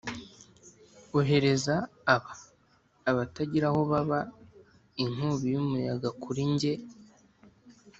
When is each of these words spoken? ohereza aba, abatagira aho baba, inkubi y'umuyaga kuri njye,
ohereza 1.17 1.75
aba, 2.15 2.33
abatagira 3.09 3.65
aho 3.71 3.81
baba, 3.91 4.19
inkubi 5.03 5.47
y'umuyaga 5.53 6.09
kuri 6.21 6.41
njye, 6.51 6.73